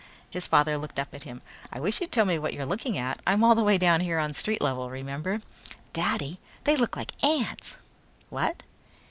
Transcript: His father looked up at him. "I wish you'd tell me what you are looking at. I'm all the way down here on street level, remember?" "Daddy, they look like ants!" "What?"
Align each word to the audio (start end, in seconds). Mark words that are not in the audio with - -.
His 0.31 0.47
father 0.47 0.79
looked 0.79 0.97
up 0.97 1.13
at 1.13 1.21
him. 1.25 1.43
"I 1.71 1.79
wish 1.79 2.01
you'd 2.01 2.11
tell 2.11 2.25
me 2.25 2.39
what 2.39 2.55
you 2.55 2.61
are 2.61 2.65
looking 2.65 2.97
at. 2.97 3.19
I'm 3.27 3.43
all 3.43 3.53
the 3.53 3.63
way 3.63 3.77
down 3.77 4.01
here 4.01 4.17
on 4.17 4.33
street 4.33 4.59
level, 4.59 4.89
remember?" 4.89 5.43
"Daddy, 5.93 6.39
they 6.63 6.75
look 6.75 6.95
like 6.97 7.13
ants!" 7.23 7.75
"What?" 8.29 8.63